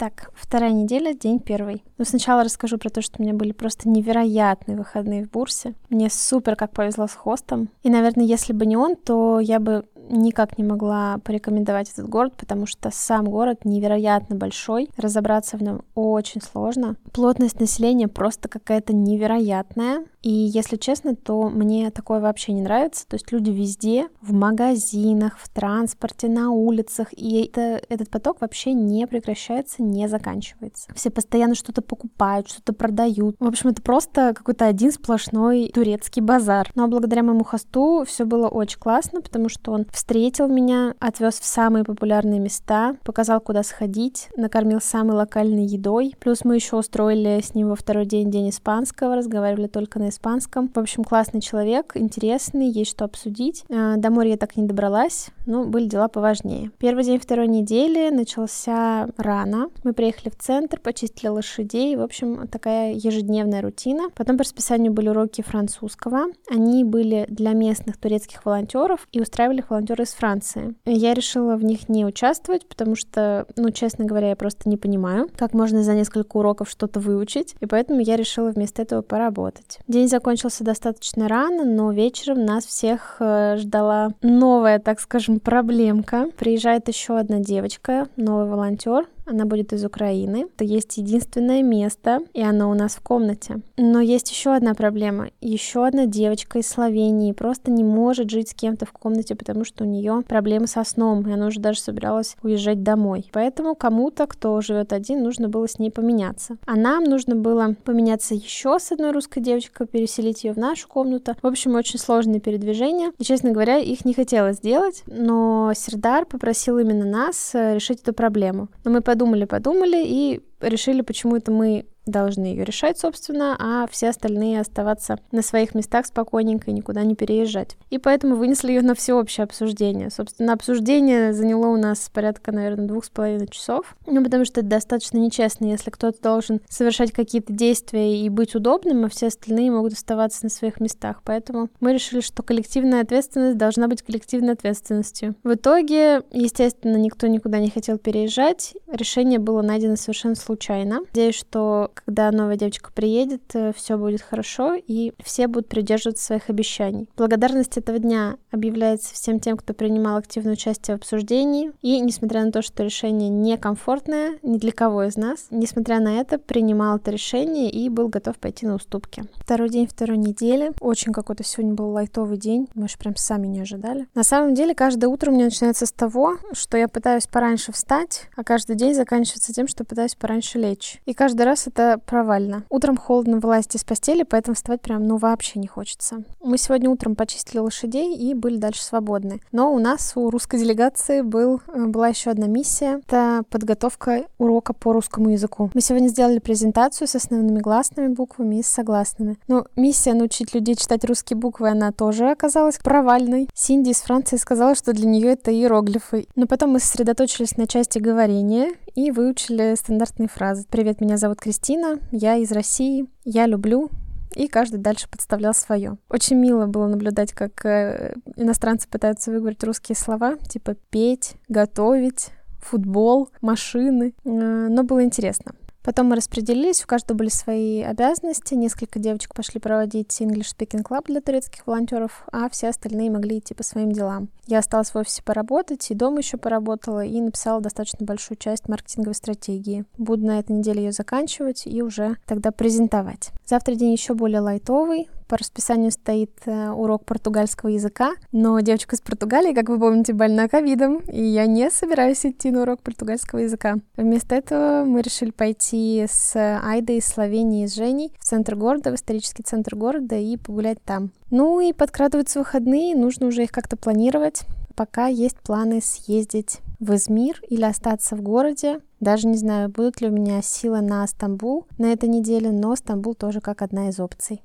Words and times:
Итак, 0.00 0.30
вторая 0.36 0.70
неделя, 0.70 1.12
день 1.12 1.40
первый. 1.40 1.82
Но 1.98 2.04
сначала 2.04 2.44
расскажу 2.44 2.78
про 2.78 2.88
то, 2.88 3.02
что 3.02 3.16
у 3.18 3.22
меня 3.24 3.34
были 3.34 3.50
просто 3.50 3.88
невероятные 3.88 4.78
выходные 4.78 5.24
в 5.24 5.30
Бурсе. 5.30 5.74
Мне 5.90 6.08
супер 6.08 6.54
как 6.54 6.70
повезло 6.70 7.08
с 7.08 7.14
хостом. 7.14 7.68
И, 7.82 7.90
наверное, 7.90 8.24
если 8.24 8.52
бы 8.52 8.64
не 8.64 8.76
он, 8.76 8.94
то 8.94 9.40
я 9.40 9.58
бы 9.58 9.86
никак 10.08 10.58
не 10.58 10.64
могла 10.64 11.18
порекомендовать 11.24 11.90
этот 11.90 12.08
город, 12.08 12.34
потому 12.36 12.66
что 12.66 12.90
сам 12.92 13.26
город 13.26 13.64
невероятно 13.64 14.36
большой, 14.36 14.88
разобраться 14.96 15.56
в 15.56 15.62
нем 15.62 15.82
очень 15.94 16.40
сложно. 16.40 16.96
Плотность 17.12 17.60
населения 17.60 18.08
просто 18.08 18.48
какая-то 18.48 18.94
невероятная. 18.94 20.04
И 20.22 20.30
если 20.30 20.76
честно, 20.76 21.14
то 21.14 21.48
мне 21.48 21.90
такое 21.90 22.20
вообще 22.20 22.52
не 22.52 22.62
нравится. 22.62 23.06
То 23.06 23.14
есть 23.14 23.30
люди 23.32 23.50
везде, 23.50 24.08
в 24.20 24.32
магазинах, 24.32 25.38
в 25.38 25.48
транспорте, 25.48 26.28
на 26.28 26.50
улицах. 26.50 27.08
И 27.12 27.44
это, 27.44 27.80
этот 27.88 28.10
поток 28.10 28.40
вообще 28.40 28.72
не 28.72 29.06
прекращается, 29.06 29.82
не 29.82 30.08
заканчивается. 30.08 30.92
Все 30.94 31.10
постоянно 31.10 31.54
что-то 31.54 31.82
покупают, 31.82 32.48
что-то 32.48 32.72
продают. 32.72 33.36
В 33.38 33.46
общем, 33.46 33.70
это 33.70 33.80
просто 33.80 34.32
какой-то 34.34 34.66
один 34.66 34.92
сплошной 34.92 35.70
турецкий 35.72 36.20
базар. 36.20 36.70
Но 36.74 36.88
благодаря 36.88 37.22
моему 37.22 37.44
хосту 37.44 38.04
все 38.06 38.24
было 38.24 38.48
очень 38.48 38.78
классно, 38.78 39.20
потому 39.20 39.48
что 39.48 39.72
он 39.72 39.86
встретил 39.98 40.46
меня, 40.46 40.94
отвез 41.00 41.40
в 41.40 41.44
самые 41.44 41.82
популярные 41.82 42.38
места, 42.38 42.94
показал, 43.02 43.40
куда 43.40 43.64
сходить, 43.64 44.28
накормил 44.36 44.80
самой 44.80 45.16
локальной 45.16 45.66
едой. 45.66 46.14
Плюс 46.20 46.44
мы 46.44 46.54
еще 46.54 46.76
устроили 46.76 47.40
с 47.42 47.56
ним 47.56 47.70
во 47.70 47.74
второй 47.74 48.06
день 48.06 48.30
день 48.30 48.50
испанского, 48.50 49.16
разговаривали 49.16 49.66
только 49.66 49.98
на 49.98 50.10
испанском. 50.10 50.70
В 50.72 50.78
общем, 50.78 51.02
классный 51.02 51.40
человек, 51.40 51.96
интересный, 51.96 52.68
есть 52.68 52.92
что 52.92 53.06
обсудить. 53.06 53.64
А, 53.68 53.96
до 53.96 54.10
моря 54.10 54.30
я 54.30 54.36
так 54.36 54.56
не 54.56 54.66
добралась, 54.66 55.30
но 55.48 55.64
были 55.64 55.86
дела 55.86 56.08
поважнее. 56.08 56.70
Первый 56.78 57.04
день 57.04 57.18
второй 57.18 57.48
недели 57.48 58.10
начался 58.10 59.08
рано. 59.16 59.70
Мы 59.82 59.94
приехали 59.94 60.28
в 60.28 60.36
центр, 60.36 60.78
почистили 60.78 61.28
лошадей. 61.28 61.96
В 61.96 62.02
общем, 62.02 62.46
такая 62.48 62.92
ежедневная 62.92 63.62
рутина. 63.62 64.10
Потом 64.14 64.36
по 64.36 64.44
расписанию 64.44 64.92
были 64.92 65.08
уроки 65.08 65.42
французского. 65.42 66.26
Они 66.50 66.84
были 66.84 67.24
для 67.28 67.52
местных 67.54 67.96
турецких 67.96 68.44
волонтеров 68.44 69.08
и 69.10 69.20
устраивали 69.20 69.64
волонтеры 69.68 70.04
из 70.04 70.12
Франции. 70.12 70.74
Я 70.84 71.14
решила 71.14 71.56
в 71.56 71.64
них 71.64 71.88
не 71.88 72.04
участвовать, 72.04 72.68
потому 72.68 72.94
что, 72.94 73.46
ну, 73.56 73.70
честно 73.70 74.04
говоря, 74.04 74.28
я 74.28 74.36
просто 74.36 74.68
не 74.68 74.76
понимаю, 74.76 75.30
как 75.36 75.54
можно 75.54 75.82
за 75.82 75.94
несколько 75.94 76.36
уроков 76.36 76.68
что-то 76.68 77.00
выучить, 77.00 77.56
и 77.60 77.66
поэтому 77.66 78.00
я 78.00 78.16
решила 78.16 78.50
вместо 78.50 78.82
этого 78.82 79.00
поработать. 79.00 79.78
День 79.88 80.08
закончился 80.08 80.62
достаточно 80.62 81.26
рано, 81.26 81.64
но 81.64 81.90
вечером 81.90 82.44
нас 82.44 82.66
всех 82.66 83.16
э, 83.20 83.56
ждала 83.56 84.10
новая, 84.20 84.78
так 84.78 85.00
скажем, 85.00 85.37
проблемка. 85.38 86.28
Приезжает 86.38 86.88
еще 86.88 87.18
одна 87.18 87.38
девочка, 87.38 88.08
новый 88.16 88.48
волонтер, 88.48 89.06
она 89.28 89.44
будет 89.44 89.72
из 89.72 89.84
Украины. 89.84 90.46
Это 90.54 90.64
есть 90.64 90.96
единственное 90.96 91.62
место, 91.62 92.20
и 92.34 92.42
оно 92.42 92.70
у 92.70 92.74
нас 92.74 92.94
в 92.94 93.00
комнате. 93.00 93.60
Но 93.76 94.00
есть 94.00 94.30
еще 94.30 94.54
одна 94.54 94.74
проблема. 94.74 95.28
Еще 95.40 95.86
одна 95.86 96.06
девочка 96.06 96.58
из 96.58 96.68
Словении 96.68 97.32
просто 97.32 97.70
не 97.70 97.84
может 97.84 98.30
жить 98.30 98.50
с 98.50 98.54
кем-то 98.54 98.86
в 98.86 98.92
комнате, 98.92 99.34
потому 99.34 99.64
что 99.64 99.84
у 99.84 99.86
нее 99.86 100.22
проблемы 100.26 100.66
со 100.66 100.84
сном, 100.84 101.28
и 101.28 101.32
она 101.32 101.46
уже 101.46 101.60
даже 101.60 101.80
собиралась 101.80 102.36
уезжать 102.42 102.82
домой. 102.82 103.28
Поэтому 103.32 103.74
кому-то, 103.74 104.26
кто 104.26 104.60
живет 104.60 104.92
один, 104.92 105.22
нужно 105.22 105.48
было 105.48 105.68
с 105.68 105.78
ней 105.78 105.90
поменяться. 105.90 106.56
А 106.66 106.76
нам 106.76 107.04
нужно 107.04 107.36
было 107.36 107.74
поменяться 107.84 108.34
еще 108.34 108.78
с 108.78 108.92
одной 108.92 109.12
русской 109.12 109.40
девочкой, 109.40 109.86
переселить 109.86 110.44
ее 110.44 110.52
в 110.52 110.58
нашу 110.58 110.88
комнату. 110.88 111.34
В 111.42 111.46
общем, 111.46 111.74
очень 111.74 111.98
сложные 111.98 112.40
передвижения. 112.40 113.12
И, 113.18 113.24
честно 113.24 113.50
говоря, 113.50 113.78
их 113.78 114.04
не 114.04 114.14
хотелось 114.14 114.60
делать, 114.60 115.02
но 115.06 115.72
Сердар 115.74 116.26
попросил 116.26 116.78
именно 116.78 117.04
нас 117.04 117.54
э, 117.54 117.74
решить 117.74 118.02
эту 118.02 118.12
проблему. 118.12 118.68
Но 118.84 118.90
мы 118.90 119.00
подумали, 119.00 119.17
подумали-подумали 119.18 120.04
и 120.04 120.40
решили 120.60 121.00
почему-то 121.02 121.50
мы 121.50 121.86
должны 122.10 122.46
ее 122.46 122.64
решать, 122.64 122.98
собственно, 122.98 123.56
а 123.58 123.86
все 123.90 124.08
остальные 124.08 124.60
оставаться 124.60 125.18
на 125.32 125.42
своих 125.42 125.74
местах 125.74 126.06
спокойненько 126.06 126.70
и 126.70 126.74
никуда 126.74 127.02
не 127.04 127.14
переезжать. 127.14 127.76
И 127.90 127.98
поэтому 127.98 128.36
вынесли 128.36 128.72
ее 128.72 128.82
на 128.82 128.94
всеобщее 128.94 129.44
обсуждение. 129.44 130.10
Собственно, 130.10 130.52
обсуждение 130.52 131.32
заняло 131.32 131.66
у 131.66 131.76
нас 131.76 132.10
порядка, 132.12 132.52
наверное, 132.52 132.86
двух 132.86 133.04
с 133.04 133.10
половиной 133.10 133.48
часов. 133.48 133.96
Ну, 134.06 134.22
потому 134.22 134.44
что 134.44 134.60
это 134.60 134.68
достаточно 134.68 135.18
нечестно, 135.18 135.66
если 135.66 135.90
кто-то 135.90 136.20
должен 136.22 136.60
совершать 136.68 137.12
какие-то 137.12 137.52
действия 137.52 138.20
и 138.20 138.28
быть 138.28 138.54
удобным, 138.54 139.04
а 139.04 139.08
все 139.08 139.28
остальные 139.28 139.70
могут 139.70 139.92
оставаться 139.92 140.44
на 140.44 140.50
своих 140.50 140.80
местах. 140.80 141.22
Поэтому 141.24 141.68
мы 141.80 141.92
решили, 141.92 142.20
что 142.20 142.42
коллективная 142.42 143.02
ответственность 143.02 143.56
должна 143.56 143.88
быть 143.88 144.02
коллективной 144.02 144.52
ответственностью. 144.52 145.34
В 145.42 145.54
итоге, 145.54 146.22
естественно, 146.32 146.96
никто 146.96 147.26
никуда 147.26 147.58
не 147.58 147.70
хотел 147.70 147.98
переезжать. 147.98 148.74
Решение 148.90 149.38
было 149.38 149.62
найдено 149.62 149.96
совершенно 149.96 150.34
случайно. 150.34 151.00
Надеюсь, 151.00 151.34
что 151.34 151.90
когда 152.04 152.30
новая 152.30 152.56
девочка 152.56 152.90
приедет, 152.92 153.42
э, 153.54 153.72
все 153.74 153.96
будет 153.96 154.22
хорошо, 154.22 154.74
и 154.74 155.12
все 155.22 155.46
будут 155.46 155.68
придерживаться 155.68 156.24
своих 156.24 156.50
обещаний. 156.50 157.08
Благодарность 157.16 157.76
этого 157.76 157.98
дня 157.98 158.36
объявляется 158.50 159.14
всем 159.14 159.40
тем, 159.40 159.56
кто 159.56 159.74
принимал 159.74 160.16
активное 160.16 160.54
участие 160.54 160.96
в 160.96 161.00
обсуждении. 161.00 161.72
И, 161.82 162.00
несмотря 162.00 162.44
на 162.44 162.52
то, 162.52 162.62
что 162.62 162.82
решение 162.82 163.28
некомфортное 163.28 164.38
ни 164.42 164.58
для 164.58 164.72
кого 164.72 165.04
из 165.04 165.16
нас, 165.16 165.46
несмотря 165.50 166.00
на 166.00 166.20
это, 166.20 166.38
принимал 166.38 166.96
это 166.96 167.10
решение 167.10 167.70
и 167.70 167.88
был 167.88 168.08
готов 168.08 168.38
пойти 168.38 168.66
на 168.66 168.76
уступки. 168.76 169.24
Второй 169.36 169.68
день 169.68 169.86
второй 169.86 170.16
недели. 170.16 170.72
Очень 170.80 171.12
какой-то 171.12 171.44
сегодня 171.44 171.74
был 171.74 171.90
лайтовый 171.90 172.38
день. 172.38 172.68
Мы 172.74 172.88
же 172.88 172.96
прям 172.98 173.16
сами 173.16 173.46
не 173.46 173.60
ожидали. 173.60 174.08
На 174.14 174.22
самом 174.22 174.54
деле, 174.54 174.74
каждое 174.74 175.08
утро 175.08 175.30
у 175.30 175.34
меня 175.34 175.46
начинается 175.46 175.86
с 175.86 175.92
того, 175.92 176.38
что 176.52 176.76
я 176.76 176.88
пытаюсь 176.88 177.26
пораньше 177.26 177.72
встать, 177.72 178.28
а 178.36 178.44
каждый 178.44 178.76
день 178.76 178.94
заканчивается 178.94 179.52
тем, 179.52 179.68
что 179.68 179.84
пытаюсь 179.84 180.14
пораньше 180.14 180.58
лечь. 180.58 181.00
И 181.06 181.14
каждый 181.14 181.42
раз 181.42 181.66
это 181.66 181.87
провально. 181.96 182.64
Утром 182.68 182.96
холодно 182.96 183.38
вылазить 183.38 183.76
из 183.76 183.84
постели, 183.84 184.22
поэтому 184.22 184.54
вставать 184.54 184.82
прям 184.82 185.06
ну 185.06 185.16
вообще 185.16 185.58
не 185.58 185.66
хочется. 185.66 186.24
Мы 186.42 186.58
сегодня 186.58 186.90
утром 186.90 187.14
почистили 187.14 187.58
лошадей 187.58 188.16
и 188.16 188.34
были 188.34 188.58
дальше 188.58 188.82
свободны. 188.82 189.40
Но 189.52 189.72
у 189.72 189.78
нас, 189.78 190.12
у 190.16 190.28
русской 190.30 190.58
делегации, 190.58 191.22
был, 191.22 191.60
э, 191.68 191.86
была 191.86 192.08
еще 192.08 192.30
одна 192.30 192.46
миссия. 192.46 193.00
Это 193.06 193.42
подготовка 193.48 194.24
урока 194.38 194.72
по 194.72 194.92
русскому 194.92 195.30
языку. 195.30 195.70
Мы 195.74 195.80
сегодня 195.80 196.08
сделали 196.08 196.38
презентацию 196.38 197.08
с 197.08 197.14
основными 197.14 197.60
гласными 197.60 198.08
буквами 198.08 198.56
и 198.56 198.62
с 198.62 198.66
согласными. 198.66 199.36
Но 199.48 199.66
миссия 199.76 200.14
научить 200.14 200.54
людей 200.54 200.74
читать 200.74 201.04
русские 201.04 201.36
буквы, 201.36 201.70
она 201.70 201.92
тоже 201.92 202.30
оказалась 202.30 202.78
провальной. 202.78 203.48
Синди 203.54 203.90
из 203.90 204.00
Франции 204.00 204.36
сказала, 204.36 204.74
что 204.74 204.92
для 204.92 205.06
нее 205.06 205.32
это 205.32 205.52
иероглифы. 205.52 206.26
Но 206.36 206.46
потом 206.46 206.70
мы 206.70 206.80
сосредоточились 206.80 207.56
на 207.56 207.66
части 207.66 207.98
говорения 207.98 208.72
и 208.94 209.10
выучили 209.10 209.74
стандартные 209.74 210.28
фразы. 210.28 210.66
«Привет, 210.68 211.00
меня 211.00 211.16
зовут 211.16 211.40
Кристина, 211.40 211.98
я 212.10 212.36
из 212.36 212.52
России, 212.52 213.06
я 213.24 213.46
люблю...» 213.46 213.90
И 214.34 214.46
каждый 214.46 214.78
дальше 214.78 215.08
подставлял 215.08 215.54
свое. 215.54 215.96
Очень 216.10 216.36
мило 216.36 216.66
было 216.66 216.86
наблюдать, 216.86 217.32
как 217.32 217.64
э, 217.64 218.14
иностранцы 218.36 218.86
пытаются 218.88 219.30
выговорить 219.32 219.64
русские 219.64 219.96
слова, 219.96 220.36
типа 220.36 220.74
петь, 220.90 221.34
готовить, 221.48 222.28
футбол, 222.60 223.30
машины. 223.40 224.14
Э, 224.24 224.28
но 224.68 224.82
было 224.82 225.02
интересно. 225.02 225.52
Потом 225.82 226.08
мы 226.08 226.16
распределились, 226.16 226.82
у 226.84 226.86
каждого 226.86 227.16
были 227.16 227.28
свои 227.28 227.82
обязанности. 227.82 228.54
Несколько 228.54 228.98
девочек 228.98 229.34
пошли 229.34 229.60
проводить 229.60 230.20
English 230.20 230.54
Speaking 230.56 230.82
Club 230.82 231.04
для 231.06 231.20
турецких 231.20 231.66
волонтеров, 231.66 232.24
а 232.32 232.48
все 232.50 232.68
остальные 232.68 233.10
могли 233.10 233.38
идти 233.38 233.54
по 233.54 233.62
своим 233.62 233.92
делам. 233.92 234.28
Я 234.46 234.58
осталась 234.58 234.90
в 234.90 234.96
офисе 234.96 235.22
поработать, 235.22 235.90
и 235.90 235.94
дома 235.94 236.18
еще 236.18 236.36
поработала, 236.36 237.04
и 237.04 237.20
написала 237.20 237.60
достаточно 237.60 238.04
большую 238.04 238.38
часть 238.38 238.68
маркетинговой 238.68 239.14
стратегии. 239.14 239.84
Буду 239.96 240.26
на 240.26 240.38
этой 240.38 240.52
неделе 240.52 240.84
ее 240.84 240.92
заканчивать 240.92 241.66
и 241.66 241.82
уже 241.82 242.16
тогда 242.26 242.50
презентовать. 242.50 243.30
Завтра 243.46 243.74
день 243.74 243.92
еще 243.92 244.14
более 244.14 244.40
лайтовый, 244.40 245.08
по 245.28 245.36
расписанию 245.36 245.90
стоит 245.90 246.32
э, 246.46 246.70
урок 246.70 247.04
португальского 247.04 247.68
языка, 247.68 248.14
но 248.32 248.58
девочка 248.60 248.96
из 248.96 249.00
Португалии, 249.00 249.54
как 249.54 249.68
вы 249.68 249.78
помните, 249.78 250.12
больна 250.14 250.48
ковидом, 250.48 250.98
и 251.00 251.22
я 251.22 251.46
не 251.46 251.70
собираюсь 251.70 252.24
идти 252.24 252.50
на 252.50 252.62
урок 252.62 252.82
португальского 252.82 253.40
языка. 253.40 253.76
Вместо 253.96 254.34
этого 254.34 254.84
мы 254.84 255.02
решили 255.02 255.30
пойти 255.30 256.06
с 256.10 256.34
Айдой 256.36 256.96
из 256.96 257.06
Словении, 257.06 257.66
с 257.66 257.74
Женей 257.74 258.12
в 258.18 258.24
центр 258.24 258.56
города, 258.56 258.90
в 258.90 258.94
исторический 258.94 259.42
центр 259.42 259.76
города 259.76 260.16
и 260.16 260.36
погулять 260.36 260.82
там. 260.82 261.12
Ну 261.30 261.60
и 261.60 261.72
подкрадываются 261.72 262.38
выходные, 262.38 262.96
нужно 262.96 263.26
уже 263.26 263.44
их 263.44 263.52
как-то 263.52 263.76
планировать. 263.76 264.42
Пока 264.74 265.08
есть 265.08 265.38
планы 265.40 265.80
съездить 265.82 266.60
в 266.80 266.94
Измир 266.94 267.40
или 267.48 267.64
остаться 267.64 268.16
в 268.16 268.22
городе. 268.22 268.80
Даже 269.00 269.26
не 269.26 269.36
знаю, 269.36 269.68
будут 269.68 270.00
ли 270.00 270.08
у 270.08 270.12
меня 270.12 270.42
силы 270.42 270.80
на 270.80 271.06
Стамбул 271.06 271.66
на 271.78 271.92
этой 271.92 272.08
неделе, 272.08 272.50
но 272.50 272.74
Стамбул 272.76 273.14
тоже 273.14 273.40
как 273.40 273.62
одна 273.62 273.88
из 273.88 273.98
опций. 274.00 274.42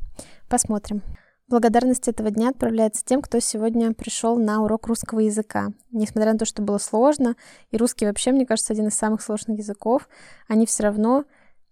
Посмотрим. 0.50 1.02
Благодарность 1.50 2.08
этого 2.08 2.32
дня 2.32 2.50
отправляется 2.50 3.04
тем, 3.06 3.22
кто 3.22 3.40
сегодня 3.40 3.94
пришел 3.94 4.38
на 4.38 4.64
урок 4.64 4.88
русского 4.88 5.20
языка. 5.20 5.72
Несмотря 5.92 6.34
на 6.34 6.40
то, 6.40 6.46
что 6.46 6.62
было 6.62 6.78
сложно, 6.78 7.36
и 7.70 7.78
русский 7.78 8.06
вообще, 8.06 8.32
мне 8.32 8.46
кажется, 8.46 8.74
один 8.74 8.88
из 8.88 8.96
самых 8.96 9.22
сложных 9.22 9.60
языков, 9.60 10.08
они 10.48 10.66
все 10.66 10.84
равно, 10.84 11.26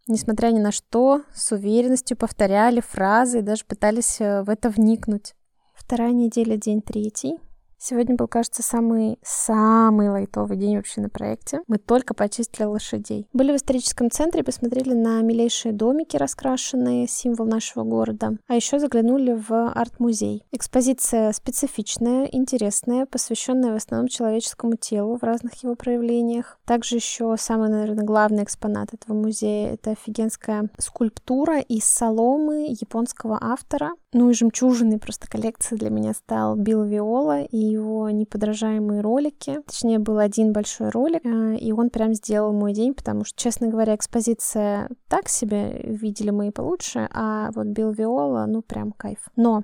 несмотря 0.08 0.50
ни 0.50 0.60
на 0.60 0.72
что, 0.72 1.24
с 1.34 1.52
уверенностью 1.52 2.18
повторяли 2.18 2.81
фразы 2.81 3.40
и 3.40 3.42
даже 3.42 3.66
пытались 3.66 4.19
э, 4.19 4.44
в 4.44 4.50
это 4.50 4.69
вникнуть. 4.69 5.34
Вторая 5.74 6.12
неделя, 6.12 6.58
день 6.58 6.81
третий. 6.81 7.40
Сегодня 7.83 8.16
был, 8.16 8.28
кажется, 8.28 8.62
самый 8.62 9.18
самый 9.24 10.10
лайтовый 10.10 10.56
день 10.56 10.75
вообще 10.75 11.01
на 11.01 11.10
проекте. 11.10 11.62
Мы 11.66 11.80
только 11.80 12.13
почистили 12.13 12.66
лошадей. 12.66 13.25
Были 13.33 13.54
в 13.54 13.56
историческом 13.56 14.12
центре, 14.12 14.44
посмотрели 14.44 14.94
на 14.94 15.19
милейшие 15.24 15.74
домики 15.74 16.16
раскрашенные, 16.16 17.07
символ 17.07 17.48
нашего 17.48 17.83
города. 17.83 18.38
А 18.48 18.54
еще 18.54 18.78
заглянули 18.78 19.33
в 19.33 19.51
арт-музей. 19.72 20.44
Экспозиция 20.51 21.31
специфичная, 21.31 22.25
интересная, 22.25 23.07
посвященная 23.07 23.74
в 23.74 23.78
основном 23.78 24.10
человеческому 24.10 24.75
телу 24.75 25.18
в 25.18 25.24
разных 25.24 25.63
его 25.63 25.74
проявлениях. 25.74 26.60
Также 26.66 26.98
еще 26.98 27.36
самый, 27.39 27.69
наверное, 27.69 28.06
главный 28.06 28.44
экспонат 28.44 28.94
этого 28.94 29.16
музея— 29.16 29.74
это 29.74 29.92
офигенская 29.92 30.69
скульптура 30.77 31.57
из 31.62 31.86
соломы 31.86 32.68
японского 32.68 33.39
автора. 33.42 33.94
Ну 34.13 34.30
и 34.30 34.34
жемчужиной 34.34 35.00
просто 35.00 35.27
коллекции 35.27 35.75
для 35.75 35.89
меня 35.89 36.13
стал 36.13 36.56
Билл 36.56 36.84
Виола 36.84 37.42
и 37.42 37.71
его 37.72 38.10
неподражаемые 38.10 39.02
ролики. 39.02 39.60
Точнее, 39.66 40.00
был 40.00 40.20
один 40.20 40.54
большой 40.54 40.90
ролик, 40.90 41.26
э, 41.26 41.56
и 41.58 41.72
он 41.72 41.90
прям 41.90 42.14
сделал 42.14 42.54
мой 42.54 42.74
день, 42.74 42.94
потому 42.94 43.26
что, 43.26 43.40
честно 43.40 43.68
говоря, 43.68 43.96
экспозиция 43.96 44.90
так 45.08 45.30
себе, 45.30 45.82
видели 45.84 46.30
мы 46.30 46.48
и 46.48 46.52
получше, 46.52 47.08
а 47.12 47.52
вот 47.56 47.68
Билл 47.68 47.92
Виола, 47.92 48.46
ну 48.48 48.62
прям 48.62 48.92
кайф. 48.92 49.20
Но 49.36 49.64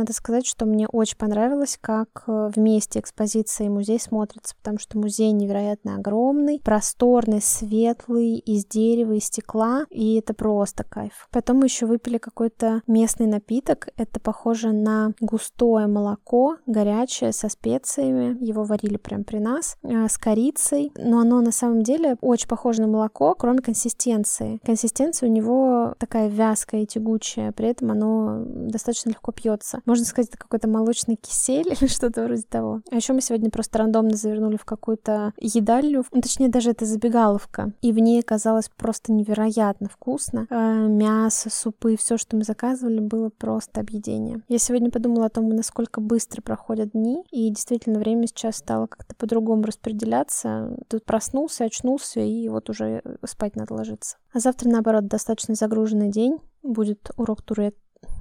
надо 0.00 0.12
сказать, 0.12 0.46
что 0.46 0.64
мне 0.66 0.88
очень 0.88 1.16
понравилось, 1.16 1.78
как 1.80 2.24
э, 2.26 2.50
вместе 2.54 2.98
экспозиция 3.00 3.66
и 3.66 3.70
музей 3.70 4.00
смотрятся, 4.00 4.54
потому 4.56 4.78
что 4.78 4.98
музей 4.98 5.30
невероятно 5.32 5.96
огромный, 5.96 6.60
просторный, 6.64 7.40
светлый, 7.40 8.38
из 8.38 8.64
дерева, 8.64 9.12
из 9.12 9.24
стекла, 9.24 9.84
и 9.90 10.18
это 10.18 10.34
просто 10.34 10.84
кайф. 10.84 11.28
Потом 11.30 11.58
мы 11.58 11.66
еще 11.66 11.86
выпили 11.86 12.18
какой-то 12.18 12.82
местный 12.86 13.26
напиток, 13.26 13.88
это 13.96 14.20
похоже 14.20 14.72
на 14.72 15.12
густое 15.20 15.86
молоко, 15.86 16.56
горячее, 16.66 17.32
со 17.32 17.48
специями, 17.48 18.36
его 18.44 18.64
варили 18.64 18.96
прямо 18.96 19.24
при 19.24 19.38
нас, 19.38 19.76
э, 19.82 20.08
с 20.08 20.18
корицей, 20.18 20.92
но 20.96 21.20
оно 21.20 21.40
на 21.40 21.52
самом 21.52 21.82
деле 21.82 22.16
очень 22.20 22.48
похоже 22.48 22.82
на 22.82 22.88
молоко, 22.88 23.34
кроме 23.34 23.60
консистенции. 23.60 24.60
Консистенция 24.64 25.28
у 25.28 25.32
него 25.32 25.94
такая 25.98 26.28
вязкая 26.28 26.82
и 26.82 26.86
тягучая, 26.86 27.52
при 27.52 27.68
этом 27.68 27.90
оно 27.90 28.42
достаточно 28.46 29.10
легко 29.10 29.32
пьется 29.32 29.59
пьется. 29.60 29.80
Можно 29.86 30.04
сказать, 30.04 30.28
это 30.28 30.38
какой-то 30.38 30.68
молочный 30.68 31.16
кисель 31.16 31.68
или 31.80 31.88
что-то 31.88 32.24
вроде 32.24 32.42
того. 32.42 32.80
А 32.90 32.96
еще 32.96 33.12
мы 33.12 33.20
сегодня 33.20 33.50
просто 33.50 33.78
рандомно 33.78 34.16
завернули 34.16 34.56
в 34.56 34.64
какую-то 34.64 35.32
едальню, 35.38 36.04
ну, 36.12 36.20
точнее, 36.20 36.48
даже 36.48 36.70
это 36.70 36.84
забегаловка, 36.86 37.72
и 37.82 37.92
в 37.92 37.98
ней 37.98 38.22
казалось 38.22 38.70
просто 38.76 39.12
невероятно 39.12 39.88
вкусно. 39.88 40.46
Э, 40.50 40.86
мясо, 40.88 41.50
супы, 41.50 41.96
все, 41.96 42.16
что 42.16 42.36
мы 42.36 42.44
заказывали, 42.44 43.00
было 43.00 43.30
просто 43.30 43.80
объедение. 43.80 44.42
Я 44.48 44.58
сегодня 44.58 44.90
подумала 44.90 45.26
о 45.26 45.30
том, 45.30 45.48
насколько 45.48 46.00
быстро 46.00 46.42
проходят 46.42 46.92
дни, 46.92 47.24
и 47.30 47.50
действительно 47.50 47.98
время 47.98 48.26
сейчас 48.26 48.56
стало 48.56 48.86
как-то 48.86 49.14
по-другому 49.14 49.64
распределяться. 49.64 50.76
Тут 50.88 51.04
проснулся, 51.04 51.64
очнулся, 51.64 52.20
и 52.20 52.48
вот 52.48 52.70
уже 52.70 53.02
спать 53.24 53.56
надо 53.56 53.74
ложиться. 53.74 54.16
А 54.32 54.38
завтра, 54.38 54.68
наоборот, 54.68 55.06
достаточно 55.06 55.54
загруженный 55.54 56.10
день. 56.10 56.38
Будет 56.62 57.10
урок 57.16 57.42
турет 57.42 57.74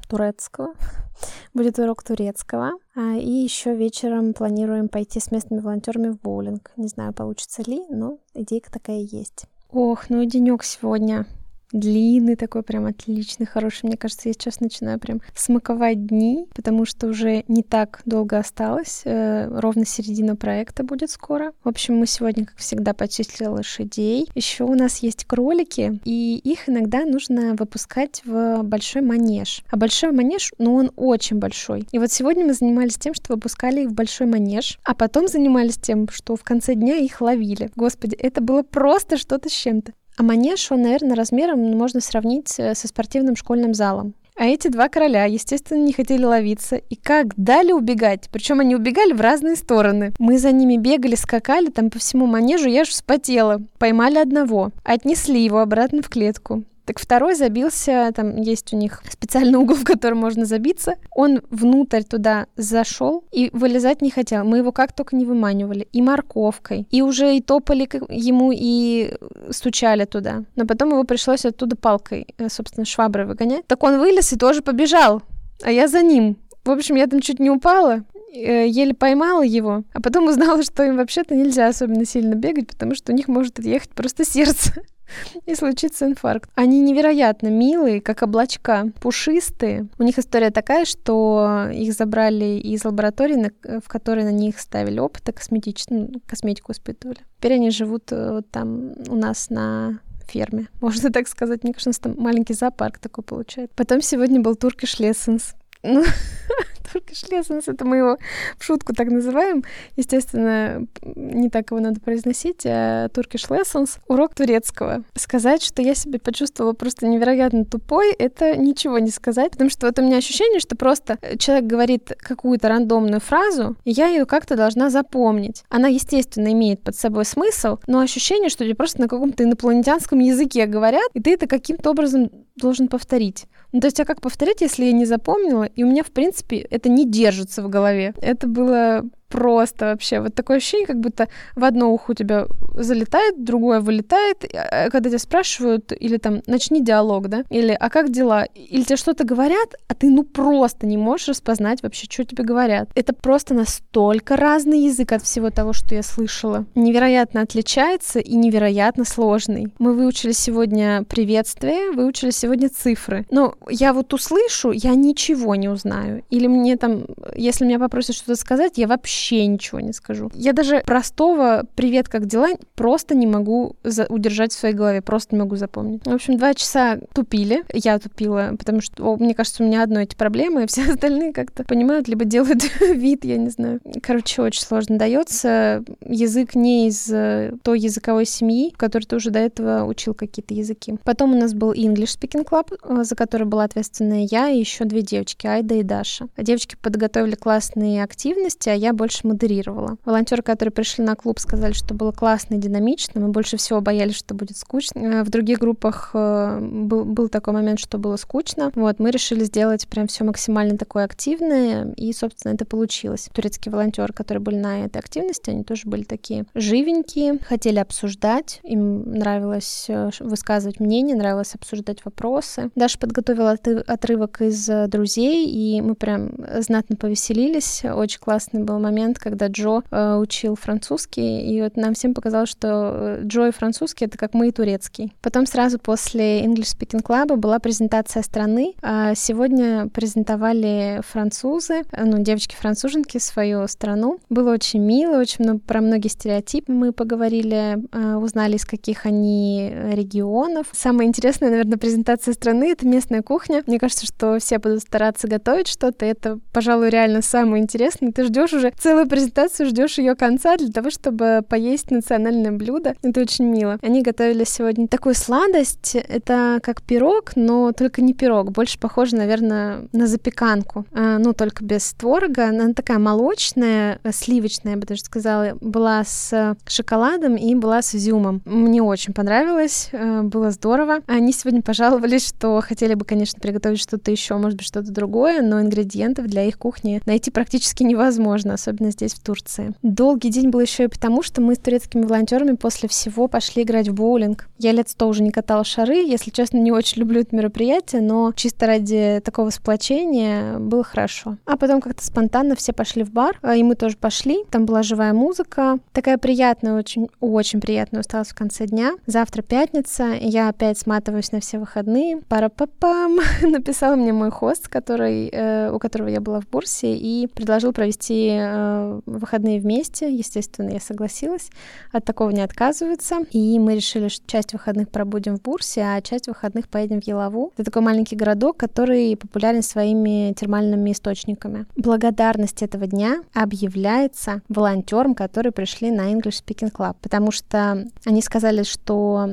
турецкого. 0.08 0.74
Будет 1.54 1.80
урок 1.80 2.04
турецкого. 2.04 2.72
А, 2.96 3.16
и 3.16 3.30
еще 3.30 3.76
вечером 3.76 4.34
планируем 4.34 4.90
пойти 4.90 5.20
с 5.20 5.32
местными 5.32 5.62
волонтерами 5.62 6.10
в 6.10 6.20
боулинг. 6.20 6.72
Не 6.78 6.88
знаю, 6.88 7.14
получится 7.14 7.62
ли, 7.64 7.82
но 7.90 8.20
идейка 8.34 8.72
такая 8.72 9.00
есть. 9.00 9.46
Ох, 9.72 10.10
ну 10.10 10.22
и 10.22 10.26
денек 10.26 10.64
сегодня 10.64 11.26
длинный 11.72 12.36
такой, 12.36 12.64
прям 12.64 12.86
отличный, 12.86 13.46
хороший. 13.46 13.86
Мне 13.86 13.98
кажется, 13.98 14.30
я 14.30 14.34
сейчас 14.34 14.60
начинаю 14.60 15.00
прям 15.00 15.22
смаковать 15.36 16.06
дни, 16.06 16.46
потому 16.56 16.86
что 16.86 17.08
уже 17.08 17.44
не 17.48 17.64
так 17.64 18.02
долго 18.06 18.38
осталось. 18.38 19.02
Э, 19.06 19.48
ровно 19.60 19.86
середина 19.86 20.36
проекта 20.36 20.84
будет 20.84 21.12
скоро. 21.12 21.54
В 21.64 21.70
общем, 21.70 21.98
мы 21.98 22.08
сегодня, 22.08 22.46
как 22.46 22.58
всегда, 22.58 22.94
почистили 22.94 23.48
лошадей. 23.48 24.28
Еще 24.36 24.64
у 24.64 24.74
нас 24.74 25.00
есть 25.00 25.26
кролики, 25.26 26.00
и 26.06 26.38
их 26.38 26.70
иногда 26.70 27.06
нужно 27.06 27.56
выпускать 27.56 28.22
в 28.26 28.64
большой 28.64 29.02
манеж. 29.02 29.64
А 29.70 29.78
большой 29.78 30.12
манеж, 30.12 30.52
ну, 30.58 30.76
он 30.76 30.92
очень 30.96 31.38
большой. 31.38 31.86
И 31.92 32.00
вот 32.00 32.12
сегодня 32.12 32.46
мы 32.46 32.54
занимались 32.54 32.98
тем, 32.98 33.14
что 33.14 33.34
выпускали 33.34 33.84
их 33.84 33.90
в 33.90 33.94
большой 33.94 34.28
манеж, 34.28 34.80
а 34.84 34.96
потом 34.96 35.28
занимались 35.28 35.78
тем, 35.78 36.08
что 36.10 36.36
в 36.36 36.44
конце 36.44 36.76
дня 36.76 36.96
их 36.98 37.22
ловили. 37.22 37.72
Господи, 37.76 38.16
это 38.16 38.42
было 38.42 38.64
просто 38.64 39.18
что-то 39.18 39.50
с 39.50 39.54
чем-то. 39.54 39.94
А 40.20 40.24
манеж, 40.24 40.70
он, 40.70 40.82
наверное, 40.82 41.16
размером 41.16 41.62
можно 41.78 42.02
сравнить 42.02 42.54
э, 42.58 42.76
со 42.76 42.90
спортивным 42.90 43.38
школьным 43.38 43.74
залом. 43.74 44.16
А 44.36 44.44
эти 44.44 44.68
два 44.68 44.90
короля, 44.90 45.24
естественно, 45.24 45.80
не 45.82 45.94
хотели 45.94 46.26
ловиться. 46.26 46.76
И 46.76 46.96
как 46.96 47.28
дали 47.38 47.72
убегать? 47.72 48.28
Причем 48.30 48.60
они 48.60 48.76
убегали 48.76 49.14
в 49.14 49.22
разные 49.22 49.56
стороны. 49.56 50.12
Мы 50.20 50.38
за 50.38 50.52
ними 50.52 50.76
бегали, 50.76 51.16
скакали 51.16 51.68
там 51.68 51.90
по 51.90 52.00
всему 52.00 52.26
манежу, 52.26 52.68
я 52.68 52.82
аж 52.82 52.90
вспотела. 52.90 53.62
Поймали 53.78 54.18
одного, 54.18 54.72
отнесли 54.84 55.42
его 55.42 55.60
обратно 55.60 56.02
в 56.02 56.10
клетку. 56.10 56.66
Так 56.90 56.98
второй 56.98 57.36
забился, 57.36 58.12
там 58.16 58.38
есть 58.38 58.74
у 58.74 58.76
них 58.76 59.04
специальный 59.12 59.60
угол, 59.60 59.76
в 59.80 59.84
котором 59.84 60.18
можно 60.18 60.46
забиться. 60.46 60.96
Он 61.12 61.40
внутрь 61.52 62.02
туда 62.02 62.48
зашел 62.56 63.26
и 63.32 63.52
вылезать 63.54 64.02
не 64.02 64.10
хотел. 64.10 64.44
Мы 64.44 64.58
его 64.58 64.72
как 64.72 64.94
только 64.94 65.16
не 65.16 65.24
выманивали. 65.24 65.88
И 65.92 66.02
морковкой. 66.02 66.88
И 66.90 67.04
уже 67.04 67.36
и 67.36 67.42
топали 67.42 67.88
ему, 68.10 68.52
и 68.52 69.14
стучали 69.52 70.06
туда. 70.06 70.46
Но 70.56 70.66
потом 70.66 70.90
его 70.90 71.04
пришлось 71.04 71.46
оттуда 71.46 71.76
палкой, 71.76 72.26
э, 72.40 72.50
собственно, 72.50 72.86
шваброй 72.86 73.28
выгонять. 73.28 73.68
Так 73.68 73.84
он 73.84 74.00
вылез 74.00 74.34
и 74.34 74.36
тоже 74.36 74.64
побежал. 74.64 75.22
А 75.62 75.70
я 75.70 75.88
за 75.88 76.02
ним. 76.02 76.38
В 76.64 76.72
общем, 76.72 76.96
я 76.96 77.08
там 77.08 77.22
чуть 77.22 77.40
не 77.40 77.50
упала, 77.50 78.04
э, 78.34 78.68
еле 78.68 78.94
поймала 78.94 79.44
его, 79.44 79.84
а 79.94 80.02
потом 80.02 80.28
узнала, 80.28 80.62
что 80.64 80.84
им 80.84 80.98
вообще-то 80.98 81.36
нельзя 81.36 81.68
особенно 81.68 82.06
сильно 82.06 82.36
бегать, 82.36 82.68
потому 82.68 82.96
что 82.96 83.12
у 83.12 83.16
них 83.16 83.28
может 83.28 83.60
отъехать 83.60 83.92
просто 83.92 84.26
сердце 84.26 84.74
и 85.46 85.56
случится 85.56 86.06
инфаркт. 86.06 86.50
Они 86.56 86.82
невероятно 86.82 87.48
милые, 87.48 88.02
как 88.02 88.22
облачка, 88.22 88.88
пушистые. 89.02 89.88
У 89.98 90.04
них 90.04 90.20
история 90.20 90.52
такая, 90.52 90.86
что 90.86 91.70
их 91.74 91.94
забрали 91.94 92.60
из 92.60 92.86
лаборатории, 92.86 93.52
в 93.64 93.88
которой 93.88 94.24
на 94.24 94.32
них 94.32 94.60
ставили 94.60 95.00
опыты 95.00 95.32
косметические, 95.32 96.00
ну, 96.00 96.22
косметику 96.28 96.72
испытывали. 96.72 97.20
Теперь 97.38 97.54
они 97.54 97.72
живут 97.72 98.12
э, 98.12 98.34
вот 98.34 98.50
там 98.52 98.94
у 99.08 99.16
нас 99.16 99.50
на 99.50 100.00
ферме, 100.30 100.68
можно 100.82 101.12
так 101.12 101.28
сказать. 101.28 101.64
Мне 101.64 101.74
кажется, 101.74 102.02
там 102.02 102.16
маленький 102.18 102.54
зоопарк 102.54 103.00
такой 103.00 103.24
получается. 103.24 103.74
Потом 103.76 104.02
сегодня 104.02 104.40
был 104.40 104.54
Turkish 104.54 105.00
Lessons. 105.00 105.56
Ну, 105.84 106.04
Turkish 106.94 107.30
Lessons, 107.30 107.64
это 107.68 107.86
мы 107.86 107.98
его 107.98 108.18
в 108.58 108.64
шутку 108.64 108.94
так 108.94 109.10
называем. 109.10 109.64
Естественно, 109.96 110.86
не 111.04 111.50
так 111.50 111.72
его 111.72 111.80
надо 111.80 112.00
произносить, 112.00 112.66
а 112.66 113.08
Turkish 113.08 113.50
Lessons— 113.50 114.00
урок 114.08 114.36
турецкого. 114.36 115.04
Сказать, 115.16 115.64
что 115.64 115.82
я 115.82 115.96
себя 115.96 116.20
почувствовала 116.20 116.74
просто 116.74 117.08
невероятно 117.08 117.66
тупой, 117.66 118.12
это 118.14 118.58
ничего 118.58 119.00
не 119.00 119.12
сказать, 119.12 119.52
потому 119.52 119.70
что 119.70 119.88
вот 119.88 120.00
у 120.00 120.02
меня 120.02 120.18
ощущение, 120.18 120.60
что 120.60 120.76
просто 120.76 121.18
человек 121.38 121.66
говорит 121.66 122.14
какую-то 122.18 122.70
рандомную 122.70 123.20
фразу, 123.20 123.76
и 123.86 123.92
я 123.92 124.08
ее 124.08 124.26
как-то 124.26 124.56
должна 124.56 124.90
запомнить. 124.90 125.64
Она, 125.70 125.88
естественно, 125.88 126.52
имеет 126.52 126.82
под 126.82 126.96
собой 126.96 127.26
смысл, 127.26 127.78
но 127.88 128.00
ощущение, 128.00 128.50
что 128.50 128.64
тебе 128.64 128.76
просто 128.76 129.02
на 129.02 129.08
каком-то 129.08 129.44
инопланетянском 129.44 130.20
языке 130.20 130.66
говорят, 130.66 131.10
и 131.14 131.22
ты 131.22 131.34
это 131.34 131.48
каким-то 131.48 131.92
образом 131.92 132.32
должен 132.56 132.88
повторить. 132.88 133.46
Ну, 133.72 133.82
то 133.82 133.88
есть, 133.88 134.00
а 134.00 134.06
как 134.06 134.22
повторять, 134.22 134.62
если 134.62 134.86
я 134.86 134.92
не 134.92 135.06
запомнила, 135.06 135.64
и 135.64 135.84
у 135.84 135.88
меня, 135.88 136.04
в 136.04 136.12
принципе, 136.12 136.58
это 136.58 136.90
не 136.90 137.06
держится 137.06 137.62
в 137.62 137.70
голове. 137.70 138.14
Это 138.22 138.48
было 138.48 139.06
просто 139.30 139.86
вообще. 139.86 140.20
Вот 140.20 140.34
такое 140.34 140.58
ощущение, 140.58 140.88
как 140.88 141.00
будто 141.00 141.28
в 141.56 141.64
одно 141.64 141.94
ухо 141.94 142.12
у 142.12 142.14
тебя 142.14 142.48
залетает, 142.74 143.44
другое 143.44 143.80
вылетает. 143.80 144.44
А 144.54 144.90
когда 144.90 145.10
тебя 145.10 145.20
спрашивают, 145.20 145.92
или 145.98 146.18
там, 146.18 146.42
начни 146.48 146.84
диалог, 146.84 147.28
да, 147.28 147.44
или 147.50 147.72
а 147.72 147.90
как 147.90 148.10
дела? 148.12 148.46
Или 148.56 148.84
тебе 148.84 148.98
что-то 148.98 149.24
говорят, 149.24 149.76
а 149.88 149.94
ты 149.94 150.10
ну 150.10 150.24
просто 150.24 150.86
не 150.86 150.98
можешь 150.98 151.30
распознать 151.30 151.84
вообще, 151.84 152.08
что 152.10 152.26
тебе 152.26 152.44
говорят. 152.44 152.90
Это 152.96 153.14
просто 153.14 153.54
настолько 153.54 154.36
разный 154.36 154.80
язык 154.86 155.12
от 155.12 155.24
всего 155.24 155.52
того, 155.52 155.74
что 155.74 155.96
я 155.96 156.04
слышала. 156.04 156.66
Невероятно 156.76 157.42
отличается 157.42 158.20
и 158.20 158.36
невероятно 158.36 159.06
сложный. 159.06 159.72
Мы 159.78 159.94
выучили 159.94 160.32
сегодня 160.32 161.04
приветствие, 161.04 161.92
выучили 161.92 162.32
сегодня 162.32 162.70
цифры. 162.70 163.26
Но 163.30 163.56
я 163.70 163.94
вот 163.94 164.14
услышу, 164.14 164.72
я 164.72 164.96
ничего 164.96 165.56
не 165.56 165.70
узнаю. 165.70 166.24
Или 166.30 166.48
мне 166.48 166.78
там, 166.78 167.06
если 167.36 167.66
меня 167.66 167.80
попросят 167.80 168.16
что-то 168.16 168.36
сказать, 168.36 168.78
я 168.78 168.88
вообще 168.88 169.19
вообще 169.20 169.46
ничего 169.48 169.82
не 169.82 169.92
скажу. 169.92 170.32
Я 170.34 170.54
даже 170.54 170.82
простого 170.86 171.66
«привет, 171.76 172.08
как 172.08 172.26
дела?» 172.26 172.50
просто 172.76 173.16
не 173.16 173.28
могу 173.28 173.76
удержать 174.08 174.54
в 174.54 174.58
своей 174.58 174.74
голове, 174.74 175.02
просто 175.02 175.36
не 175.36 175.42
могу 175.42 175.58
запомнить. 175.58 176.06
В 176.06 176.14
общем, 176.14 176.38
два 176.38 176.54
часа 176.54 177.00
тупили. 177.14 177.64
Я 177.74 178.00
тупила, 178.00 178.56
потому 178.58 178.80
что, 178.80 179.04
о, 179.04 179.18
мне 179.18 179.36
кажется, 179.36 179.62
у 179.62 179.66
меня 179.66 179.84
одно 179.84 180.00
эти 180.00 180.16
проблемы, 180.16 180.64
и 180.64 180.68
все 180.68 180.90
остальные 180.90 181.34
как-то 181.34 181.64
понимают, 181.66 182.08
либо 182.08 182.24
делают 182.24 182.64
вид, 182.80 183.26
я 183.26 183.38
не 183.38 183.50
знаю. 183.50 183.82
Короче, 184.02 184.42
очень 184.42 184.62
сложно 184.62 184.98
дается. 184.98 185.84
Язык 186.06 186.56
не 186.56 186.88
из 186.88 187.10
э, 187.12 187.52
той 187.62 187.80
языковой 187.80 188.26
семьи, 188.26 188.72
в 188.74 188.78
которой 188.78 189.04
ты 189.04 189.18
уже 189.18 189.32
до 189.32 189.40
этого 189.40 189.84
учил 189.84 190.14
какие-то 190.14 190.54
языки. 190.54 190.96
Потом 191.04 191.34
у 191.34 191.36
нас 191.36 191.54
был 191.54 191.74
English 191.74 192.18
Speaking 192.18 192.48
Club, 192.48 192.78
э, 192.82 193.04
за 193.04 193.16
который 193.16 193.48
была 193.48 193.66
ответственная 193.66 194.28
я 194.32 194.50
и 194.50 194.60
еще 194.60 194.86
две 194.86 195.02
девочки, 195.02 195.46
Айда 195.46 195.76
и 195.76 195.84
Даша. 195.84 196.28
Девочки 196.38 196.78
подготовили 196.82 197.36
классные 197.36 198.04
активности, 198.04 198.70
а 198.70 198.74
я 198.74 198.94
больше 198.94 199.09
модерировала. 199.24 199.98
Волонтеры, 200.06 200.42
которые 200.42 200.72
пришли 200.72 201.04
на 201.04 201.16
клуб, 201.16 201.40
сказали, 201.40 201.74
что 201.74 201.94
было 201.94 202.12
классно 202.12 202.56
и 202.56 202.58
динамично. 202.58 203.22
Мы 203.22 203.30
больше 203.30 203.58
всего 203.58 203.82
боялись, 203.82 204.16
что 204.16 204.34
будет 204.34 204.58
скучно. 204.58 205.00
Э, 205.00 205.24
в 205.24 205.30
других 205.30 205.60
группах 205.60 206.12
э, 206.14 206.60
был, 206.62 207.06
был 207.06 207.30
такой 207.30 207.54
момент, 207.54 207.80
что 207.80 207.98
было 207.98 208.16
скучно. 208.16 208.72
Вот, 208.76 209.00
мы 209.00 209.12
решили 209.12 209.44
сделать 209.44 209.88
прям 209.88 210.08
все 210.08 210.24
максимально 210.24 210.78
такое 210.78 211.06
активное, 211.06 211.94
и, 211.96 212.14
собственно, 212.14 212.54
это 212.54 212.66
получилось. 212.66 213.30
Турецкие 213.34 213.72
волонтеры, 213.72 214.14
которые 214.14 214.42
были 214.42 214.58
на 214.58 214.86
этой 214.86 214.98
активности, 214.98 215.50
они 215.50 215.64
тоже 215.64 215.84
были 215.86 216.04
такие 216.04 216.46
живенькие, 216.56 217.40
хотели 217.40 217.80
обсуждать, 217.80 218.60
им 218.64 219.12
нравилось 219.12 219.86
э, 219.88 220.10
высказывать 220.20 220.80
мнение, 220.80 221.16
нравилось 221.16 221.56
обсуждать 221.56 222.06
вопросы. 222.06 222.72
Даша 222.76 222.98
подготовила 223.00 223.58
отрывок 223.88 224.42
из 224.42 224.70
«Друзей», 224.88 225.48
и 225.50 225.82
мы 225.82 225.96
прям 225.96 226.32
знатно 226.60 226.96
повеселились. 226.96 227.84
Очень 227.84 228.20
классный 228.20 228.64
был 228.64 228.80
момент, 228.80 228.99
когда 229.18 229.48
Джо 229.48 229.82
э, 229.90 230.16
учил 230.16 230.56
французский, 230.56 231.42
и 231.42 231.62
вот 231.62 231.78
нам 231.78 231.94
всем 231.94 232.14
показалось, 232.14 232.50
что 232.50 232.68
э, 232.68 233.22
Джо 233.24 233.48
и 233.48 233.52
французский— 233.52 234.06
это 234.06 234.18
как 234.18 234.34
мы 234.34 234.50
и 234.50 234.52
турецкий. 234.52 235.14
Потом 235.22 235.46
сразу 235.46 235.80
после 235.80 236.44
English 236.44 236.78
Speaking 236.78 237.04
Club 237.04 237.36
была 237.36 237.60
презентация 237.60 238.24
страны. 238.24 238.74
А 238.82 239.16
сегодня 239.16 239.88
презентовали 239.88 241.02
французы, 241.08 241.84
ну, 241.98 242.20
девочки-француженки, 242.20 243.18
свою 243.18 243.68
страну. 243.68 244.20
Было 244.30 244.54
очень 244.54 244.82
мило, 244.82 245.18
очень 245.18 245.46
много, 245.46 245.60
про 245.60 245.82
многие 245.82 246.10
стереотипы 246.10 246.72
мы 246.72 246.92
поговорили, 246.92 247.78
э, 247.92 248.16
узнали, 248.16 248.56
из 248.56 248.66
каких 248.66 249.06
они 249.06 249.72
регионов. 249.92 250.68
Самое 250.72 251.08
интересное, 251.08 251.50
наверное, 251.50 251.78
презентация 251.78 252.34
страны— 252.34 252.72
это 252.72 252.88
местная 252.88 253.22
кухня. 253.22 253.64
Мне 253.68 253.80
кажется, 253.80 254.06
что 254.06 254.40
все 254.40 254.60
будут 254.60 254.82
стараться 254.82 255.28
готовить 255.28 255.68
что-то. 255.68 256.06
Это, 256.06 256.40
пожалуй, 256.52 256.90
реально 256.90 257.22
самое 257.22 257.64
интересное. 257.64 258.12
Ты 258.12 258.26
ждешь 258.26 258.54
уже 258.54 258.74
целую 258.90 259.08
презентацию, 259.08 259.68
ждешь 259.68 260.00
ее 260.00 260.16
конца 260.16 260.58
для 260.58 260.72
того, 260.72 260.90
чтобы 260.90 261.44
поесть 261.48 261.92
национальное 261.92 262.52
блюдо. 262.52 262.96
Это 263.04 263.22
очень 263.22 263.46
мило. 263.46 263.78
Они 263.84 264.02
готовили 264.02 264.44
сегодня 264.46 264.88
такую 264.88 265.14
сладость. 265.14 265.96
Это 265.96 266.60
как 266.64 266.82
пирог, 266.82 267.34
но 267.36 267.72
только 267.72 268.02
не 268.02 268.16
пирог. 268.16 268.52
Больше 268.52 268.80
похоже, 268.80 269.16
наверное, 269.16 269.88
на 269.92 270.08
запеканку. 270.08 270.88
А, 270.92 271.20
ну, 271.20 271.34
только 271.34 271.64
без 271.64 271.94
творога. 271.94 272.48
Она 272.48 272.74
такая 272.74 272.98
молочная, 272.98 274.00
сливочная, 274.12 274.74
я 274.74 274.80
бы 274.80 274.88
даже 274.88 275.02
сказала. 275.02 275.56
Была 275.62 276.04
с 276.04 276.58
шоколадом 276.68 277.36
и 277.36 277.54
была 277.54 277.84
с 277.84 277.94
изюмом. 277.94 278.42
Мне 278.46 278.82
очень 278.82 279.14
понравилось. 279.14 279.90
А, 279.94 280.24
было 280.24 280.50
здорово. 280.50 281.02
Они 281.06 281.32
сегодня 281.32 281.62
пожаловались, 281.62 282.28
что 282.28 282.60
хотели 282.62 282.96
бы, 282.96 283.06
конечно, 283.06 283.40
приготовить 283.40 283.82
что-то 283.82 284.10
еще, 284.10 284.36
может 284.38 284.58
быть, 284.58 284.66
что-то 284.66 284.92
другое, 284.92 285.44
но 285.44 285.62
ингредиентов 285.62 286.26
для 286.26 286.46
их 286.46 286.58
кухни 286.58 287.04
найти 287.06 287.30
практически 287.30 287.84
невозможно, 287.84 288.56
особенно 288.56 288.79
здесь, 288.88 289.14
в 289.14 289.24
Турции. 289.24 289.74
Долгий 289.84 290.30
день 290.30 290.50
был 290.50 290.60
еще 290.60 290.86
и 290.86 290.88
потому, 290.88 291.22
что 291.24 291.42
мы 291.42 291.56
с 291.56 291.60
турецкими 291.60 292.06
волонтерами 292.06 292.56
после 292.56 292.90
всего 292.90 293.28
пошли 293.28 293.64
играть 293.64 293.90
в 293.90 293.94
боулинг. 293.94 294.48
Я 294.58 294.72
лет 294.72 294.90
сто 294.90 295.08
уже 295.08 295.24
не 295.24 295.32
катала 295.32 295.64
шары, 295.64 295.98
если 295.98 296.32
честно, 296.32 296.58
не 296.58 296.72
очень 296.72 297.00
люблю 297.00 297.22
это 297.22 297.36
мероприятие, 297.36 298.02
но 298.02 298.32
чисто 298.34 298.68
ради 298.68 299.22
такого 299.24 299.50
сплочения 299.50 300.58
было 300.60 300.84
хорошо. 300.84 301.38
А 301.46 301.58
потом 301.58 301.82
как-то 301.82 302.04
спонтанно 302.06 302.56
все 302.56 302.74
пошли 302.74 303.04
в 303.04 303.12
бар, 303.12 303.38
а, 303.42 303.56
и 303.56 303.64
мы 303.64 303.76
тоже 303.76 303.98
пошли. 303.98 304.44
Там 304.50 304.66
была 304.66 304.84
живая 304.84 305.14
музыка, 305.14 305.80
такая 305.94 306.18
приятная, 306.18 306.78
очень, 306.78 307.10
очень 307.20 307.62
приятная 307.62 308.02
усталость 308.02 308.32
в 308.32 308.36
конце 308.36 308.66
дня. 308.66 308.94
Завтра 309.06 309.42
пятница, 309.42 310.14
я 310.20 310.50
опять 310.50 310.78
сматываюсь 310.78 311.32
на 311.32 311.40
все 311.40 311.60
выходные. 311.60 312.22
Пара-па-пам! 312.28 313.20
Написал 313.42 313.96
мне 313.96 314.14
мой 314.14 314.32
хост, 314.32 314.68
который, 314.68 315.30
э, 315.32 315.72
у 315.72 315.80
которого 315.80 316.08
я 316.08 316.22
была 316.22 316.42
в 316.42 316.48
Бурсе, 316.48 316.96
и 316.96 317.28
предложил 317.28 317.74
провести 317.74 318.30
э, 318.60 319.02
выходные 319.06 319.60
вместе. 319.60 320.14
Естественно, 320.14 320.70
я 320.70 320.80
согласилась. 320.80 321.50
От 321.92 322.06
такого 322.06 322.30
не 322.32 322.42
отказываются. 322.42 323.20
И 323.32 323.60
мы 323.60 323.76
решили, 323.76 324.08
что 324.08 324.26
часть 324.28 324.54
выходных 324.54 324.90
пробудем 324.90 325.38
в 325.38 325.42
Бурсе, 325.42 325.82
а 325.82 326.02
часть 326.02 326.28
выходных 326.28 326.68
поедем 326.70 327.02
в 327.02 327.08
Елову. 327.08 327.54
Это 327.56 327.66
такой 327.66 327.82
маленький 327.82 328.16
городок, 328.16 328.58
который 328.58 329.16
популярен 329.16 329.64
своими 329.64 330.34
термальными 330.34 330.92
источниками. 330.92 331.66
Благодарность 331.76 332.62
этого 332.62 332.88
дня 332.88 333.22
объявляется 333.34 334.42
волонтерам, 334.50 335.16
которые 335.16 335.52
пришли 335.52 335.92
на 335.92 336.12
English 336.12 336.44
Speaking 336.46 336.72
Club, 336.72 336.96
потому 337.02 337.32
что 337.32 337.88
они 338.06 338.22
сказали, 338.22 338.64
что 338.64 339.30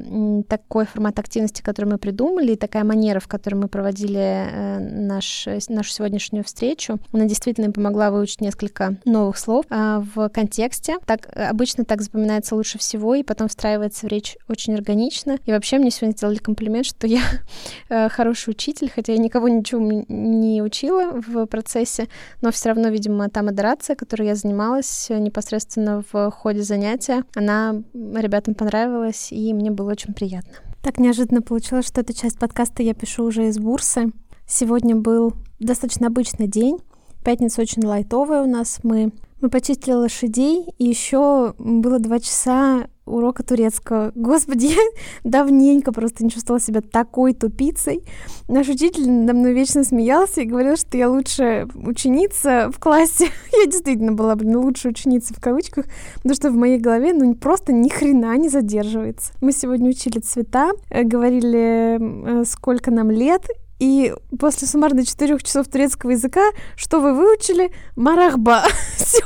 такой 0.49 0.87
формат 0.87 1.19
активности, 1.19 1.63
который 1.63 1.87
мы 1.87 1.99
придумали, 1.99 2.53
и 2.53 2.57
такая 2.57 2.85
манера, 2.85 3.21
в 3.21 3.29
которой 3.29 3.55
мы 3.55 3.69
проводили 3.69 4.19
э, 4.19 4.79
наш, 4.79 5.47
нашу 5.69 5.91
сегодняшнюю 5.91 6.45
встречу, 6.45 6.99
она 7.13 7.25
действительно 7.25 7.71
помогла 7.73 8.11
выучить 8.11 8.41
несколько 8.41 8.97
новых 9.17 9.39
слов 9.39 9.65
а, 9.71 10.05
в 10.15 10.29
контексте. 10.29 10.97
Так 11.07 11.29
обычно 11.35 11.85
так 11.85 12.03
запоминается 12.03 12.55
лучше 12.55 12.79
всего, 12.79 13.15
и 13.15 13.23
потом 13.23 13.49
встраивается 13.49 14.07
в 14.07 14.09
речь 14.09 14.37
очень 14.49 14.75
органично. 14.75 15.39
И 15.47 15.53
вообще 15.53 15.79
мне 15.79 15.91
сегодня 15.91 16.17
сделали 16.17 16.37
комплимент, 16.37 16.87
что 16.87 17.07
я 17.07 17.23
э, 17.89 18.09
хороший 18.09 18.51
учитель, 18.51 18.91
хотя 18.95 19.13
я 19.13 19.19
никого 19.19 19.49
ничего 19.49 20.05
не 20.09 20.63
учила 20.63 21.13
в 21.13 21.47
процессе, 21.47 22.09
но 22.43 22.51
все 22.51 22.71
равно, 22.71 22.89
видимо, 22.89 23.29
та 23.29 23.43
модерация, 23.43 23.97
которой 23.97 24.29
я 24.29 24.35
занималась 24.35 25.09
непосредственно 25.11 26.03
в 26.13 26.31
ходе 26.31 26.63
занятия, 26.63 27.25
она 27.35 27.83
ребятам 27.95 28.55
понравилась, 28.55 29.33
и 29.33 29.53
мне 29.55 29.71
было 29.71 29.93
очень 29.93 30.15
приятно. 30.15 30.53
Так 30.83 30.99
неожиданно 30.99 31.43
получилось, 31.43 31.87
что 31.87 32.01
эту 32.01 32.13
часть 32.13 32.39
подкаста 32.39 32.83
я 32.83 32.95
пишу 32.95 33.25
уже 33.25 33.49
из 33.49 33.59
бурсы. 33.59 34.13
Сегодня 34.47 34.95
был 34.95 35.35
достаточно 35.59 36.07
обычный 36.07 36.47
день. 36.47 36.79
Пятница 37.27 37.61
очень 37.61 37.85
лайтовая 37.85 38.45
у 38.45 38.47
нас. 38.47 38.79
Мы, 38.85 39.11
мы 39.41 39.51
почистили 39.51 39.95
лошадей, 39.95 40.65
и 40.79 40.85
еще 40.85 41.55
было 41.59 41.99
два 41.99 42.21
часа 42.21 42.87
урока 43.05 43.43
турецкого. 43.43 44.13
Господи, 44.15 44.67
я 44.67 44.81
давненько 45.25 45.91
просто 45.91 46.23
не 46.23 46.31
чувствовала 46.31 46.61
себя 46.61 46.83
такой 46.83 47.35
тупицей. 47.35 48.05
Наш 48.47 48.69
учитель 48.69 49.11
надо 49.11 49.35
мной 49.35 49.55
вечно 49.55 49.83
смеялся 49.83 50.43
и 50.43 50.45
говорил, 50.45 50.77
что 50.77 50.97
я 50.97 51.11
лучшая 51.11 51.67
ученица 51.75 52.71
в 52.73 52.79
классе. 52.79 53.27
я 53.59 53.67
действительно 53.67 54.13
была, 54.13 54.37
блин, 54.37 54.59
лучшая 54.59 54.93
ученица 54.93 55.35
в 55.35 55.41
кавычках, 55.41 55.87
потому 56.15 56.35
что 56.37 56.53
в 56.53 56.55
моей 56.55 56.79
голове, 56.79 57.13
ну, 57.13 57.35
просто 57.35 57.73
ни 57.73 57.89
хрена 57.89 58.37
не 58.37 58.49
задерживается. 58.49 59.33
Мы 59.41 59.51
сегодня 59.51 59.91
учили 59.91 60.21
цвета, 60.21 60.71
э, 60.91 61.03
говорили, 61.03 61.99
э, 62.41 62.45
сколько 62.45 62.93
нам 62.93 63.11
лет, 63.11 63.43
и 63.79 64.15
после 64.39 64.67
суммарно 64.67 65.05
четырех 65.05 65.43
часов 65.43 65.69
турецкого 65.69 66.13
языка, 66.13 66.43
что 66.77 67.01
вы 67.01 67.15
выучили? 67.15 67.71
Марахба. 67.95 68.63
все. 68.97 69.25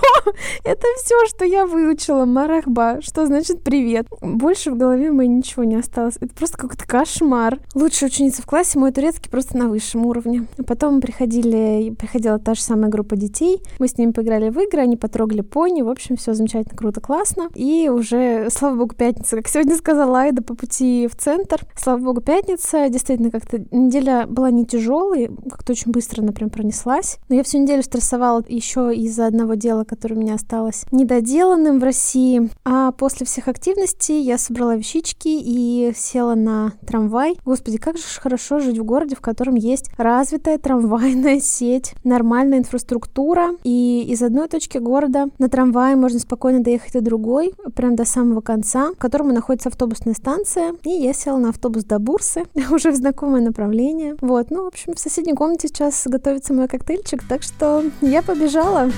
Это 0.64 0.86
все, 0.98 1.26
что 1.26 1.44
я 1.44 1.66
выучила. 1.66 2.24
Марахба. 2.24 2.98
Что 3.00 3.26
значит 3.26 3.62
привет. 3.62 4.06
Больше 4.20 4.70
в 4.70 4.76
голове 4.76 5.12
моей 5.12 5.28
ничего 5.28 5.64
не 5.64 5.76
осталось. 5.76 6.16
Это 6.20 6.34
просто 6.34 6.58
какой-то 6.58 6.86
кошмар. 6.86 7.60
Лучшая 7.74 8.10
ученица 8.10 8.42
в 8.42 8.46
классе, 8.46 8.78
мой 8.78 8.92
турецкий 8.92 9.30
просто 9.30 9.56
на 9.56 9.68
высшем 9.68 10.06
уровне. 10.06 10.46
Потом 10.66 11.00
приходили, 11.00 11.90
приходила 11.90 12.38
та 12.38 12.54
же 12.54 12.62
самая 12.62 12.90
группа 12.90 13.16
детей. 13.16 13.62
Мы 13.78 13.88
с 13.88 13.96
ними 13.96 14.12
поиграли 14.12 14.50
в 14.50 14.58
игры, 14.58 14.80
они 14.80 14.96
потрогали 14.96 15.42
пони. 15.42 15.82
В 15.82 15.88
общем, 15.88 16.16
все 16.16 16.34
замечательно, 16.34 16.76
круто, 16.76 17.00
классно. 17.00 17.48
И 17.54 17.88
уже, 17.88 18.48
слава 18.50 18.76
богу, 18.76 18.94
пятница. 18.94 19.36
Как 19.36 19.48
сегодня 19.48 19.76
сказала 19.76 20.22
Айда 20.22 20.42
по 20.42 20.54
пути 20.54 21.08
в 21.10 21.16
центр. 21.16 21.60
Слава 21.76 21.98
богу, 21.98 22.20
пятница. 22.20 22.88
Действительно, 22.88 23.30
как-то 23.30 23.64
неделя 23.70 24.26
была 24.40 24.50
не 24.50 24.64
тяжелой, 24.64 25.30
как-то 25.50 25.72
очень 25.72 25.92
быстро, 25.92 26.22
например, 26.22 26.50
пронеслась. 26.50 27.18
Но 27.28 27.34
я 27.34 27.42
всю 27.42 27.58
неделю 27.58 27.82
стрессовала 27.82 28.42
еще 28.48 28.94
из-за 28.94 29.26
одного 29.26 29.52
дела, 29.52 29.84
которое 29.84 30.14
у 30.14 30.18
меня 30.18 30.34
осталось 30.34 30.86
недоделанным 30.90 31.78
в 31.78 31.84
России. 31.84 32.48
А 32.64 32.90
после 32.92 33.26
всех 33.26 33.48
активностей 33.48 34.22
я 34.22 34.38
собрала 34.38 34.76
вещички 34.76 35.28
и 35.28 35.92
села 35.94 36.34
на 36.34 36.72
трамвай. 36.86 37.36
Господи, 37.44 37.76
как 37.76 37.98
же 37.98 38.04
хорошо 38.18 38.60
жить 38.60 38.78
в 38.78 38.84
городе, 38.84 39.14
в 39.14 39.20
котором 39.20 39.56
есть 39.56 39.90
развитая 39.98 40.56
трамвайная 40.56 41.38
сеть, 41.42 41.92
нормальная 42.02 42.60
инфраструктура. 42.60 43.50
И 43.62 44.06
из 44.08 44.22
одной 44.22 44.48
точки 44.48 44.78
города 44.78 45.26
на 45.38 45.50
трамвае 45.50 45.96
можно 45.96 46.18
спокойно 46.18 46.62
доехать 46.62 46.94
до 46.94 47.02
другой, 47.02 47.52
прям 47.74 47.94
до 47.94 48.06
самого 48.06 48.40
конца, 48.40 48.92
в 48.92 48.96
котором 48.96 49.28
находится 49.28 49.68
автобусная 49.68 50.14
станция. 50.14 50.72
И 50.84 50.90
я 50.90 51.12
села 51.12 51.36
на 51.36 51.50
автобус 51.50 51.84
до 51.84 51.98
Бурсы, 51.98 52.44
уже 52.70 52.90
в 52.90 52.96
знакомое 52.96 53.42
направление. 53.42 54.16
Вот, 54.30 54.52
ну, 54.52 54.62
в 54.62 54.68
общем, 54.68 54.94
в 54.94 54.98
соседней 55.00 55.34
комнате 55.34 55.66
сейчас 55.66 56.06
готовится 56.06 56.54
мой 56.54 56.68
коктейльчик, 56.68 57.26
так 57.26 57.42
что 57.42 57.82
я 58.00 58.22
побежала. 58.22 58.88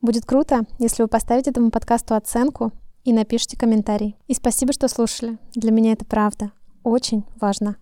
Будет 0.00 0.24
круто, 0.24 0.60
если 0.78 1.02
вы 1.02 1.08
поставите 1.08 1.50
этому 1.50 1.72
подкасту 1.72 2.14
оценку 2.14 2.70
и 3.02 3.12
напишите 3.12 3.58
комментарий. 3.58 4.16
И 4.28 4.34
спасибо, 4.34 4.72
что 4.72 4.86
слушали. 4.86 5.36
Для 5.56 5.72
меня 5.72 5.90
это 5.90 6.04
правда 6.04 6.52
очень 6.84 7.24
важно. 7.40 7.72